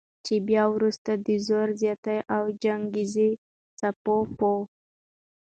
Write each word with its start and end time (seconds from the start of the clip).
چې 0.25 0.35
بیا 0.47 0.63
وروسته 0.75 1.11
د 1.25 1.27
زور 1.47 1.67
زیاتی 1.81 2.19
او 2.35 2.43
چنګیزي 2.61 3.29
څپاو 3.79 4.21
په 4.37 4.51